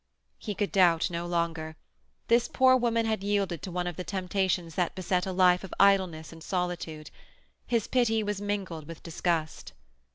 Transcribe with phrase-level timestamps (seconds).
[0.39, 1.75] He could doubt no longer.
[2.27, 5.75] This poor woman had yielded to one of the temptations that beset a life of
[5.79, 7.11] idleness and solitude.
[7.67, 9.73] His pity was mingled with disgust.